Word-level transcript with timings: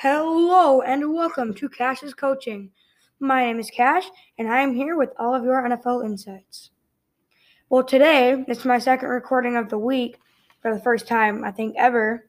Hello 0.00 0.82
and 0.82 1.14
welcome 1.14 1.54
to 1.54 1.70
Cash's 1.70 2.12
Coaching. 2.12 2.70
My 3.18 3.46
name 3.46 3.58
is 3.58 3.70
Cash 3.70 4.04
and 4.36 4.46
I 4.46 4.60
am 4.60 4.74
here 4.74 4.94
with 4.94 5.08
all 5.18 5.34
of 5.34 5.42
your 5.42 5.62
NFL 5.62 6.04
insights. 6.04 6.68
Well, 7.70 7.82
today 7.82 8.44
it's 8.46 8.66
my 8.66 8.78
second 8.78 9.08
recording 9.08 9.56
of 9.56 9.70
the 9.70 9.78
week 9.78 10.18
for 10.60 10.74
the 10.74 10.80
first 10.80 11.08
time, 11.08 11.42
I 11.44 11.50
think, 11.50 11.76
ever. 11.78 12.26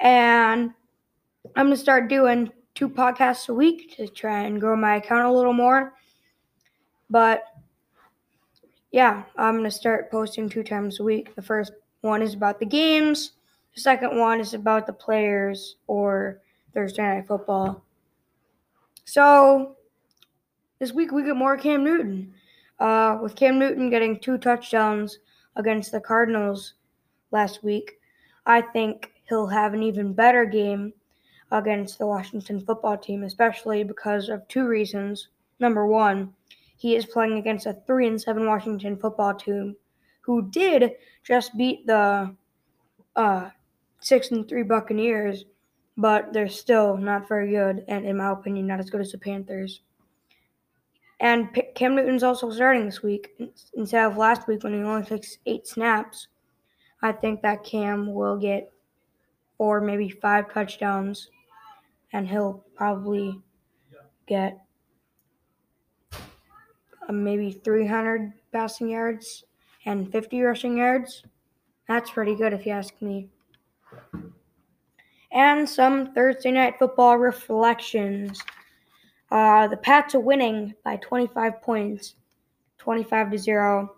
And 0.00 0.70
I'm 1.54 1.66
going 1.66 1.76
to 1.76 1.76
start 1.76 2.08
doing 2.08 2.50
two 2.74 2.88
podcasts 2.88 3.50
a 3.50 3.54
week 3.54 3.94
to 3.98 4.08
try 4.08 4.44
and 4.44 4.58
grow 4.58 4.74
my 4.74 4.96
account 4.96 5.26
a 5.26 5.30
little 5.32 5.52
more. 5.52 5.92
But 7.10 7.42
yeah, 8.92 9.24
I'm 9.36 9.58
going 9.58 9.64
to 9.64 9.70
start 9.70 10.10
posting 10.10 10.48
two 10.48 10.62
times 10.62 11.00
a 11.00 11.04
week. 11.04 11.34
The 11.34 11.42
first 11.42 11.72
one 12.00 12.22
is 12.22 12.32
about 12.32 12.58
the 12.58 12.64
games, 12.64 13.32
the 13.74 13.82
second 13.82 14.16
one 14.18 14.40
is 14.40 14.54
about 14.54 14.86
the 14.86 14.94
players 14.94 15.76
or 15.86 16.40
Thursday 16.78 17.02
Night 17.02 17.26
Football. 17.26 17.84
So 19.04 19.74
this 20.78 20.92
week 20.92 21.10
we 21.10 21.24
get 21.24 21.34
more 21.34 21.56
Cam 21.56 21.82
Newton. 21.82 22.32
Uh, 22.78 23.18
with 23.20 23.34
Cam 23.34 23.58
Newton 23.58 23.90
getting 23.90 24.20
two 24.20 24.38
touchdowns 24.38 25.18
against 25.56 25.90
the 25.90 26.00
Cardinals 26.00 26.74
last 27.32 27.64
week, 27.64 27.98
I 28.46 28.60
think 28.60 29.10
he'll 29.28 29.48
have 29.48 29.74
an 29.74 29.82
even 29.82 30.12
better 30.12 30.44
game 30.44 30.92
against 31.50 31.98
the 31.98 32.06
Washington 32.06 32.60
football 32.60 32.96
team, 32.96 33.24
especially 33.24 33.82
because 33.82 34.28
of 34.28 34.46
two 34.46 34.68
reasons. 34.68 35.30
Number 35.58 35.84
one, 35.84 36.32
he 36.76 36.94
is 36.94 37.06
playing 37.06 37.38
against 37.38 37.66
a 37.66 37.72
three 37.88 38.06
and 38.06 38.22
seven 38.22 38.46
Washington 38.46 38.96
football 38.96 39.34
team 39.34 39.74
who 40.20 40.48
did 40.50 40.92
just 41.24 41.56
beat 41.56 41.88
the 41.88 42.32
uh, 43.16 43.50
six 43.98 44.30
and 44.30 44.48
three 44.48 44.62
Buccaneers 44.62 45.44
but 45.98 46.32
they're 46.32 46.48
still 46.48 46.96
not 46.96 47.28
very 47.28 47.50
good, 47.50 47.84
and 47.88 48.06
in 48.06 48.16
my 48.16 48.30
opinion, 48.30 48.68
not 48.68 48.78
as 48.78 48.88
good 48.88 49.00
as 49.00 49.10
the 49.10 49.18
Panthers. 49.18 49.80
And 51.18 51.48
Cam 51.74 51.96
Newton's 51.96 52.22
also 52.22 52.48
starting 52.52 52.86
this 52.86 53.02
week 53.02 53.30
instead 53.74 54.04
of 54.04 54.16
last 54.16 54.46
week 54.46 54.62
when 54.62 54.74
he 54.74 54.78
only 54.78 55.04
takes 55.04 55.38
eight 55.44 55.66
snaps. 55.66 56.28
I 57.02 57.10
think 57.10 57.42
that 57.42 57.64
Cam 57.64 58.14
will 58.14 58.36
get 58.36 58.72
four, 59.56 59.80
maybe 59.80 60.08
five 60.08 60.52
touchdowns, 60.52 61.30
and 62.12 62.28
he'll 62.28 62.64
probably 62.76 63.40
get 64.28 64.60
uh, 66.12 67.12
maybe 67.12 67.50
300 67.50 68.32
passing 68.52 68.88
yards 68.88 69.42
and 69.84 70.12
50 70.12 70.42
rushing 70.42 70.78
yards. 70.78 71.24
That's 71.88 72.10
pretty 72.10 72.36
good 72.36 72.52
if 72.52 72.66
you 72.66 72.72
ask 72.72 72.94
me 73.02 73.30
and 75.32 75.68
some 75.68 76.12
Thursday 76.14 76.50
night 76.50 76.78
football 76.78 77.18
reflections. 77.18 78.42
Uh, 79.30 79.68
the 79.68 79.76
Pats 79.76 80.14
are 80.14 80.20
winning 80.20 80.74
by 80.84 80.96
25 80.96 81.60
points, 81.60 82.14
25 82.78 83.32
to 83.32 83.38
0. 83.38 83.96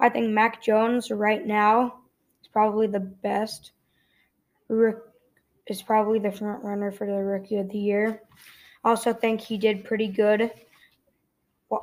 I 0.00 0.08
think 0.08 0.30
Mac 0.30 0.62
Jones 0.62 1.10
right 1.10 1.46
now 1.46 2.00
is 2.40 2.48
probably 2.48 2.86
the 2.86 3.00
best. 3.00 3.72
Is 5.66 5.82
probably 5.82 6.18
the 6.18 6.32
front 6.32 6.64
runner 6.64 6.90
for 6.90 7.06
the 7.06 7.12
rookie 7.12 7.58
of 7.58 7.70
the 7.70 7.78
year. 7.78 8.22
Also 8.84 9.12
think 9.12 9.40
he 9.40 9.58
did 9.58 9.84
pretty 9.84 10.08
good 10.08 10.50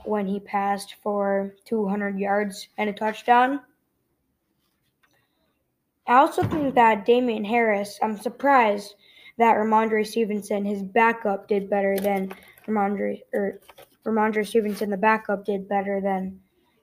when 0.04 0.28
he 0.28 0.40
passed 0.40 0.96
for 1.02 1.56
200 1.66 2.20
yards 2.20 2.68
and 2.78 2.90
a 2.90 2.94
touchdown. 2.94 3.62
I 6.10 6.16
also 6.16 6.42
think 6.42 6.74
that 6.74 7.06
Damien 7.06 7.46
Harris, 7.46 8.00
I'm 8.02 8.18
surprised 8.18 8.96
that 9.38 9.56
Rhamondre 9.56 10.06
Stevenson, 10.06 10.66
his 10.66 10.82
backup, 10.82 11.48
did 11.48 11.70
better 11.70 12.00
than 12.00 12.34
Rhamondre 12.68 13.22
or 13.32 13.60
Rhamondre 14.04 14.46
Stevenson, 14.46 14.90
the 14.90 14.98
backup, 14.98 15.46
did 15.46 15.70
better 15.70 16.02
than 16.02 16.40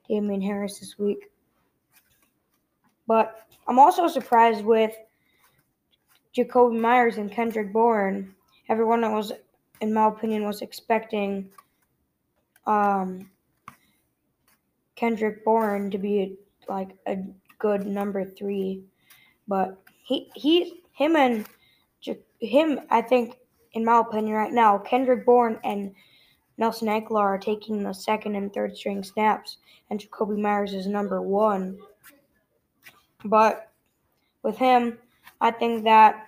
Damien 0.07 0.41
Harris 0.41 0.79
this 0.79 0.97
week. 0.97 1.29
But 3.05 3.45
I'm 3.67 3.79
also 3.79 4.07
surprised 4.07 4.63
with 4.63 4.95
Jakobi 6.33 6.79
Myers 6.79 7.17
and 7.17 7.29
Kendrick 7.29 7.73
Bourne. 7.73 8.33
Everyone 8.69 9.01
that 9.01 9.11
was, 9.11 9.33
in 9.81 9.93
my 9.93 10.07
opinion, 10.07 10.45
was 10.45 10.61
expecting 10.61 11.49
um, 12.65 13.29
Kendrick 14.95 15.43
Bourne 15.43 15.91
to 15.91 15.97
be 15.97 16.37
like 16.69 16.95
a 17.05 17.17
good 17.59 17.85
number 17.85 18.23
three 18.23 18.85
but 19.47 19.77
he 20.03 20.29
he 20.35 20.81
him 20.93 21.15
and 21.15 21.45
him 22.39 22.79
I 22.89 23.01
think 23.01 23.37
in 23.73 23.83
my 23.83 23.99
opinion 23.99 24.35
right 24.35 24.51
now 24.51 24.77
Kendrick 24.77 25.25
Bourne 25.25 25.59
and 25.63 25.93
Nelson 26.57 26.87
Agholor 26.87 27.21
are 27.21 27.37
taking 27.37 27.83
the 27.83 27.93
second 27.93 28.35
and 28.35 28.51
third 28.51 28.75
string 28.75 29.03
snaps, 29.03 29.57
and 29.89 29.99
Jakobi 29.99 30.37
Myers 30.37 30.73
is 30.73 30.87
number 30.87 31.21
one. 31.21 31.77
But 33.23 33.71
with 34.41 34.57
him, 34.57 34.97
I 35.39 35.51
think 35.51 35.83
that 35.83 36.27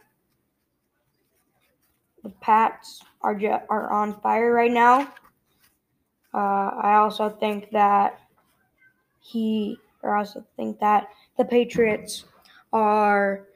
the 2.23 2.29
Pats 2.41 3.01
are 3.21 3.39
are 3.69 3.91
on 3.91 4.19
fire 4.21 4.53
right 4.53 4.71
now. 4.71 5.11
Uh, 6.31 6.69
I 6.81 6.95
also 6.95 7.29
think 7.29 7.71
that 7.71 8.19
he, 9.19 9.77
or 10.03 10.15
I 10.15 10.19
also 10.19 10.45
think 10.55 10.79
that 10.79 11.09
the 11.37 11.45
Patriots 11.45 12.25
are 12.73 13.47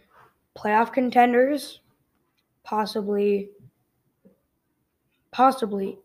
playoff 0.58 0.94
contenders, 0.94 1.82
possibly, 2.64 3.50
possibly. 5.32 5.98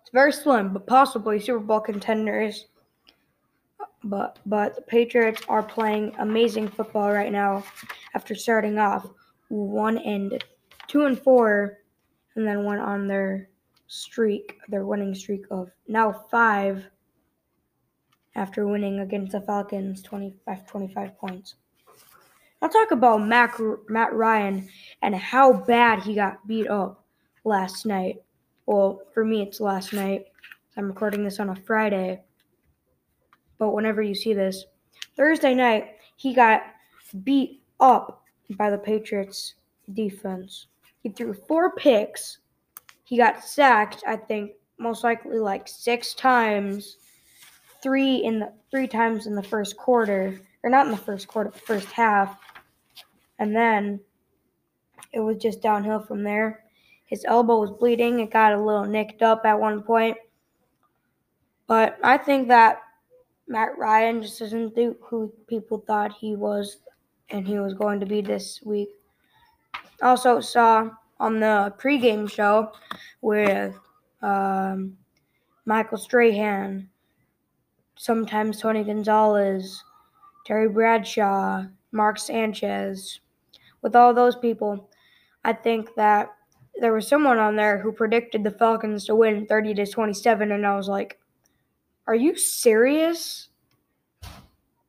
It's 0.00 0.10
very 0.12 0.32
slim, 0.32 0.72
but 0.72 0.86
possibly 0.86 1.40
Super 1.40 1.58
Bowl 1.58 1.80
contenders. 1.80 2.66
But 4.04 4.38
but 4.46 4.76
the 4.76 4.82
Patriots 4.82 5.42
are 5.48 5.62
playing 5.62 6.14
amazing 6.18 6.68
football 6.68 7.10
right 7.12 7.32
now 7.32 7.64
after 8.14 8.34
starting 8.34 8.78
off 8.78 9.08
one 9.48 9.98
and 9.98 10.42
two 10.86 11.06
and 11.06 11.18
four, 11.18 11.78
and 12.36 12.46
then 12.46 12.64
went 12.64 12.80
on 12.80 13.08
their 13.08 13.48
streak, 13.88 14.58
their 14.68 14.84
winning 14.84 15.14
streak 15.14 15.44
of 15.50 15.70
now 15.88 16.12
five 16.30 16.84
after 18.36 18.66
winning 18.66 19.00
against 19.00 19.32
the 19.32 19.40
Falcons 19.40 20.02
25 20.02 20.66
25 20.66 21.18
points. 21.18 21.54
I'll 22.62 22.68
talk 22.68 22.90
about 22.90 23.26
Mac, 23.26 23.58
Matt 23.88 24.12
Ryan 24.14 24.68
and 25.02 25.14
how 25.14 25.52
bad 25.52 26.02
he 26.02 26.14
got 26.14 26.46
beat 26.46 26.68
up 26.68 27.04
last 27.44 27.86
night. 27.86 28.22
Well, 28.66 29.02
for 29.12 29.24
me, 29.24 29.42
it's 29.42 29.60
last 29.60 29.92
night. 29.92 30.26
I'm 30.76 30.88
recording 30.88 31.22
this 31.22 31.38
on 31.38 31.50
a 31.50 31.56
Friday. 31.56 32.22
But 33.58 33.72
whenever 33.72 34.02
you 34.02 34.14
see 34.14 34.34
this, 34.34 34.64
Thursday 35.16 35.54
night, 35.54 35.96
he 36.16 36.34
got 36.34 36.62
beat 37.24 37.62
up 37.80 38.24
by 38.50 38.70
the 38.70 38.78
Patriots 38.78 39.54
defense. 39.92 40.66
He 41.02 41.10
threw 41.10 41.34
four 41.34 41.74
picks. 41.74 42.38
He 43.04 43.16
got 43.16 43.44
sacked, 43.44 44.02
I 44.06 44.16
think, 44.16 44.52
most 44.78 45.04
likely 45.04 45.38
like 45.38 45.68
six 45.68 46.14
times. 46.14 46.96
Three 47.82 48.16
in 48.16 48.40
the 48.40 48.52
three 48.70 48.88
times 48.88 49.26
in 49.26 49.34
the 49.34 49.42
first 49.42 49.76
quarter, 49.76 50.40
or 50.66 50.68
not 50.68 50.86
in 50.86 50.90
the 50.90 50.98
first 50.98 51.28
quarter, 51.28 51.52
first 51.52 51.92
half. 51.92 52.40
And 53.38 53.54
then 53.54 54.00
it 55.12 55.20
was 55.20 55.36
just 55.36 55.62
downhill 55.62 56.00
from 56.00 56.24
there. 56.24 56.64
His 57.04 57.24
elbow 57.24 57.60
was 57.60 57.70
bleeding. 57.70 58.18
It 58.18 58.32
got 58.32 58.52
a 58.52 58.60
little 58.60 58.84
nicked 58.84 59.22
up 59.22 59.42
at 59.46 59.60
one 59.60 59.84
point. 59.84 60.16
But 61.68 61.98
I 62.02 62.18
think 62.18 62.48
that 62.48 62.80
Matt 63.46 63.78
Ryan 63.78 64.20
just 64.20 64.40
isn't 64.40 64.76
who 64.76 65.32
people 65.46 65.84
thought 65.86 66.12
he 66.12 66.34
was 66.34 66.78
and 67.30 67.46
he 67.46 67.60
was 67.60 67.74
going 67.74 68.00
to 68.00 68.06
be 68.06 68.20
this 68.20 68.60
week. 68.64 68.88
Also 70.02 70.40
saw 70.40 70.90
on 71.20 71.38
the 71.38 71.72
pregame 71.78 72.28
show 72.28 72.72
with 73.20 73.78
um, 74.20 74.96
Michael 75.64 75.98
Strahan, 75.98 76.88
sometimes 77.94 78.60
Tony 78.60 78.82
Gonzalez, 78.82 79.84
Terry 80.46 80.68
Bradshaw, 80.68 81.64
Mark 81.90 82.18
Sanchez, 82.18 83.18
with 83.82 83.96
all 83.96 84.14
those 84.14 84.36
people, 84.36 84.88
I 85.44 85.52
think 85.52 85.92
that 85.96 86.30
there 86.80 86.92
was 86.92 87.08
someone 87.08 87.38
on 87.38 87.56
there 87.56 87.78
who 87.78 87.90
predicted 87.90 88.44
the 88.44 88.52
Falcons 88.52 89.06
to 89.06 89.16
win 89.16 89.46
30 89.46 89.74
to 89.74 89.86
27 89.86 90.52
and 90.52 90.64
I 90.64 90.76
was 90.76 90.88
like, 90.88 91.18
"Are 92.06 92.14
you 92.14 92.36
serious?" 92.36 93.48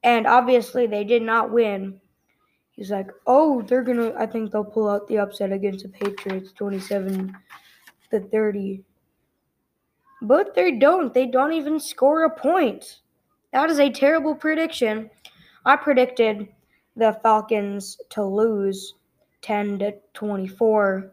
And 0.03 0.27
obviously 0.27 0.85
they 0.85 1.03
did 1.03 1.23
not 1.23 1.51
win. 1.51 2.01
He's 2.73 2.91
like, 2.91 3.09
"Oh, 3.25 3.63
they're 3.63 3.81
going 3.81 3.97
to 3.97 4.15
I 4.15 4.27
think 4.27 4.51
they'll 4.51 4.63
pull 4.63 4.87
out 4.87 5.07
the 5.07 5.17
upset 5.17 5.51
against 5.51 5.83
the 5.83 5.89
Patriots 5.89 6.51
27 6.51 7.35
to 8.11 8.19
30." 8.19 8.83
But 10.21 10.53
they 10.53 10.77
don't. 10.77 11.15
They 11.15 11.25
don't 11.25 11.53
even 11.53 11.79
score 11.79 12.25
a 12.25 12.29
point. 12.29 13.01
That 13.53 13.71
is 13.71 13.79
a 13.79 13.89
terrible 13.89 14.35
prediction. 14.35 15.09
I 15.67 15.75
predicted 15.75 16.47
the 16.95 17.19
Falcons 17.21 17.97
to 18.11 18.23
lose 18.23 18.95
10 19.41 19.79
to 19.79 19.93
24 20.13 21.11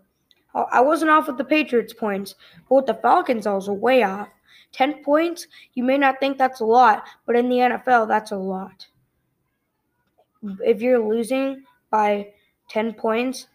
I 0.55 0.81
wasn't 0.81 1.11
off 1.11 1.27
with 1.27 1.37
the 1.37 1.45
Patriots 1.45 1.93
points, 1.93 2.37
but 2.69 2.77
with 2.77 2.87
the 2.87 2.95
Falcons, 2.95 3.45
I 3.45 3.55
was 3.55 3.69
way 3.69 4.05
off. 4.05 4.29
10 4.71 5.03
points, 5.03 5.49
you 5.75 5.83
may 5.83 5.99
not 5.99 6.21
think 6.21 6.39
that's 6.39 6.61
a 6.61 6.65
lot, 6.65 7.05
but 7.27 7.35
in 7.35 7.49
the 7.49 7.57
NFL, 7.57 8.07
that's 8.07 8.31
a 8.31 8.37
lot. 8.37 8.87
If 10.65 10.81
you're 10.81 11.05
losing 11.05 11.65
by 11.91 12.29
10 12.69 12.93
points 12.93 13.49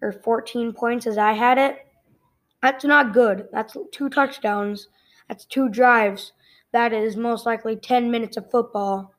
or 0.00 0.12
14 0.12 0.72
points 0.72 1.06
as 1.06 1.18
I 1.18 1.32
had 1.32 1.58
it, 1.58 1.86
that's 2.62 2.84
not 2.86 3.12
good. 3.12 3.48
That's 3.52 3.76
two 3.92 4.08
touchdowns. 4.08 4.88
That's 5.28 5.44
two 5.44 5.68
drives. 5.68 6.32
That 6.72 6.94
is 6.94 7.14
most 7.14 7.44
likely 7.44 7.76
10 7.76 8.10
minutes 8.10 8.38
of 8.38 8.50
football 8.50 9.14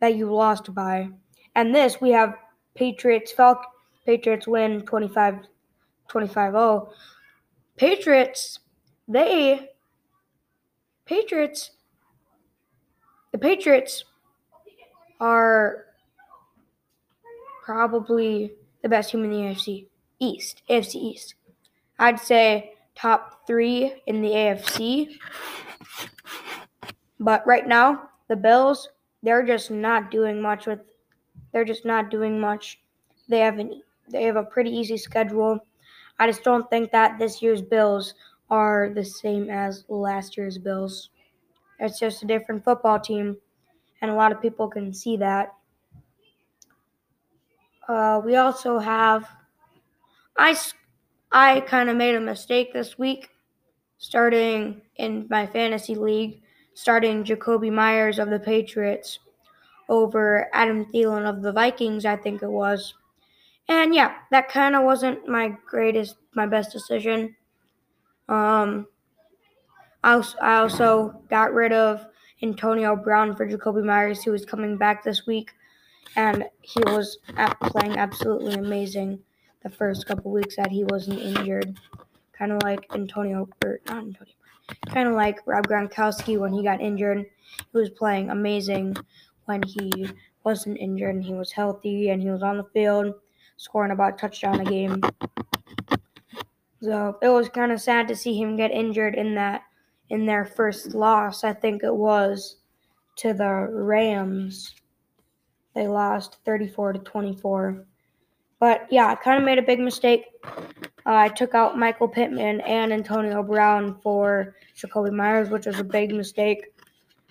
that 0.00 0.16
you 0.16 0.32
lost 0.32 0.72
by. 0.74 1.08
And 1.54 1.74
this, 1.74 2.00
we 2.00 2.10
have 2.10 2.34
Patriots, 2.74 3.32
Falcons. 3.32 3.66
Patriots 4.06 4.46
win 4.46 4.82
25 4.82 5.40
25-0. 6.10 6.88
Patriots, 7.76 8.60
they 9.06 9.68
Patriots 11.04 11.72
the 13.32 13.38
Patriots 13.38 14.04
are 15.20 15.84
probably 17.64 18.52
the 18.82 18.88
best 18.88 19.10
team 19.10 19.24
in 19.24 19.30
the 19.30 19.36
AFC 19.36 19.86
East, 20.18 20.62
AFC 20.70 20.94
East. 20.94 21.34
I'd 21.98 22.18
say 22.18 22.72
top 22.94 23.46
three 23.46 24.02
in 24.06 24.22
the 24.22 24.30
AFC. 24.30 25.18
But 27.20 27.46
right 27.46 27.66
now, 27.66 28.10
the 28.28 28.36
Bills, 28.36 28.88
they're 29.22 29.44
just 29.44 29.70
not 29.70 30.10
doing 30.10 30.40
much 30.40 30.66
with 30.66 30.80
they're 31.52 31.64
just 31.64 31.84
not 31.84 32.10
doing 32.10 32.40
much. 32.40 32.80
They 33.28 33.40
have 33.40 33.58
an 33.58 33.82
they 34.08 34.24
have 34.24 34.36
a 34.36 34.42
pretty 34.44 34.70
easy 34.70 34.96
schedule. 34.96 35.60
I 36.18 36.26
just 36.26 36.44
don't 36.44 36.68
think 36.70 36.90
that 36.92 37.18
this 37.18 37.42
year's 37.42 37.62
Bills 37.62 38.14
are 38.50 38.90
the 38.94 39.04
same 39.04 39.50
as 39.50 39.84
last 39.88 40.36
year's 40.36 40.58
Bills. 40.58 41.10
It's 41.80 41.98
just 41.98 42.22
a 42.22 42.26
different 42.26 42.64
football 42.64 43.00
team, 43.00 43.36
and 44.02 44.10
a 44.10 44.14
lot 44.14 44.32
of 44.32 44.42
people 44.42 44.68
can 44.68 44.92
see 44.94 45.16
that. 45.18 45.54
Uh, 47.88 48.20
we 48.24 48.36
also 48.36 48.78
have 48.78 49.26
I 50.36 50.56
I 51.32 51.60
kind 51.60 51.90
of 51.90 51.96
made 51.96 52.14
a 52.14 52.20
mistake 52.20 52.72
this 52.72 52.98
week, 52.98 53.28
starting 53.98 54.82
in 54.96 55.26
my 55.30 55.46
fantasy 55.46 55.94
league, 55.94 56.42
starting 56.78 57.24
Jakobi 57.24 57.72
Myers 57.72 58.20
of 58.20 58.30
the 58.30 58.38
Patriots 58.38 59.18
over 59.88 60.48
Adam 60.52 60.84
Thielen 60.84 61.28
of 61.28 61.42
the 61.42 61.50
Vikings. 61.50 62.04
I 62.04 62.14
think 62.14 62.40
it 62.40 62.48
was. 62.48 62.94
And 63.66 63.92
yeah, 63.92 64.14
that 64.30 64.48
kind 64.48 64.76
of 64.76 64.84
wasn't 64.84 65.26
my 65.26 65.56
greatest, 65.66 66.14
my 66.34 66.46
best 66.46 66.70
decision. 66.70 67.34
Um, 68.28 68.86
I 70.04 70.12
also, 70.12 70.38
I 70.38 70.54
also 70.58 71.20
got 71.28 71.52
rid 71.52 71.72
of 71.72 72.06
Antonio 72.42 72.94
Brown 72.94 73.34
for 73.34 73.44
Jakobi 73.44 73.84
Myers, 73.84 74.22
who 74.22 74.30
was 74.30 74.44
coming 74.44 74.76
back 74.76 75.02
this 75.02 75.26
week, 75.26 75.50
and 76.14 76.44
he 76.60 76.80
was 76.86 77.18
playing 77.72 77.98
absolutely 77.98 78.54
amazing 78.54 79.18
the 79.64 79.70
first 79.70 80.06
couple 80.06 80.30
weeks 80.30 80.54
that 80.54 80.70
he 80.70 80.84
wasn't 80.84 81.18
injured. 81.18 81.76
Kind 82.32 82.52
of 82.52 82.62
like 82.62 82.86
Antonio, 82.94 83.48
or 83.64 83.80
not 83.88 84.04
Antonio, 84.04 84.34
kind 84.88 85.08
of 85.08 85.14
like 85.14 85.40
Rob 85.46 85.66
Gronkowski 85.66 86.38
when 86.38 86.52
he 86.52 86.62
got 86.62 86.80
injured. 86.80 87.26
He 87.72 87.78
was 87.78 87.90
playing 87.90 88.30
amazing 88.30 88.96
when 89.46 89.62
he 89.62 90.08
wasn't 90.44 90.78
injured 90.78 91.14
and 91.14 91.24
he 91.24 91.34
was 91.34 91.52
healthy 91.52 92.10
and 92.10 92.22
he 92.22 92.30
was 92.30 92.42
on 92.42 92.56
the 92.58 92.64
field 92.72 93.14
scoring 93.56 93.90
about 93.90 94.14
a 94.14 94.16
touchdown 94.16 94.60
a 94.60 94.64
game. 94.64 95.02
So 96.80 97.18
it 97.20 97.28
was 97.28 97.48
kind 97.48 97.72
of 97.72 97.80
sad 97.80 98.08
to 98.08 98.16
see 98.16 98.40
him 98.40 98.56
get 98.56 98.70
injured 98.70 99.14
in 99.14 99.34
that 99.34 99.62
in 100.10 100.26
their 100.26 100.44
first 100.44 100.94
loss. 100.94 101.44
I 101.44 101.52
think 101.52 101.82
it 101.82 101.94
was 101.94 102.56
to 103.16 103.34
the 103.34 103.68
Rams. 103.70 104.74
They 105.74 105.86
lost 105.86 106.38
34 106.44 106.94
to 106.94 106.98
24. 107.00 107.84
But 108.60 108.86
yeah, 108.90 109.06
I 109.06 109.14
kind 109.16 109.38
of 109.38 109.44
made 109.44 109.58
a 109.58 109.62
big 109.62 109.80
mistake. 109.80 110.24
Uh, 111.08 111.14
I 111.14 111.28
took 111.28 111.54
out 111.54 111.78
Michael 111.78 112.06
Pittman 112.06 112.60
and 112.60 112.92
Antonio 112.92 113.42
Brown 113.42 113.98
for 114.02 114.54
Jakobi 114.76 115.10
Myers, 115.10 115.48
which 115.48 115.64
was 115.64 115.80
a 115.80 115.84
big 115.84 116.14
mistake. 116.14 116.66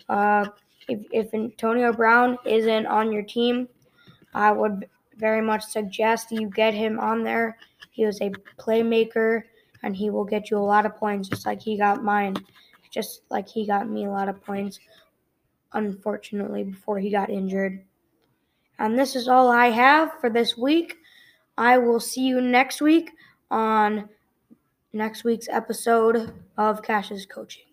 Uh, 0.09 0.47
if, 0.87 1.01
if 1.11 1.31
Antonio 1.35 1.93
Brown 1.93 2.39
isn't 2.43 2.87
on 2.87 3.11
your 3.11 3.21
team, 3.21 3.69
I 4.33 4.51
would 4.51 4.89
very 5.17 5.43
much 5.43 5.63
suggest 5.63 6.31
you 6.31 6.49
get 6.49 6.73
him 6.73 6.99
on 6.99 7.23
there. 7.23 7.55
He 7.91 8.01
is 8.01 8.19
a 8.19 8.31
playmaker 8.57 9.43
and 9.83 9.95
he 9.95 10.09
will 10.09 10.25
get 10.25 10.49
you 10.49 10.57
a 10.57 10.59
lot 10.73 10.87
of 10.87 10.95
points 10.95 11.29
just 11.29 11.45
like 11.45 11.61
he 11.61 11.77
got 11.77 12.03
mine. 12.03 12.35
Just 12.89 13.21
like 13.29 13.47
he 13.47 13.67
got 13.67 13.87
me 13.87 14.05
a 14.05 14.09
lot 14.09 14.27
of 14.27 14.43
points, 14.43 14.79
unfortunately, 15.73 16.63
before 16.63 16.97
he 16.97 17.11
got 17.11 17.29
injured. 17.29 17.83
And 18.79 18.97
this 18.97 19.15
is 19.15 19.27
all 19.27 19.51
I 19.51 19.67
have 19.67 20.19
for 20.19 20.31
this 20.31 20.57
week. 20.57 20.95
I 21.59 21.77
will 21.77 21.99
see 21.99 22.21
you 22.21 22.41
next 22.41 22.81
week 22.81 23.11
on 23.49 24.09
next 24.93 25.23
week's 25.23 25.47
episode 25.49 26.33
of 26.57 26.81
Cash's 26.81 27.25
Coaching. 27.25 27.66